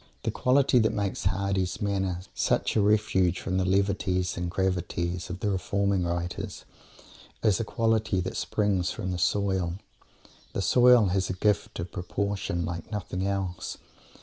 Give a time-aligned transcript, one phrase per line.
[0.23, 1.29] The quality that makes Mr.
[1.29, 6.65] Hardy's manner such a refuge from the levities and gravities of the "reforming writers"
[7.43, 9.75] is a quality that springs from the soil.
[10.53, 13.77] The soil has a gift of "proportion" like nothing else.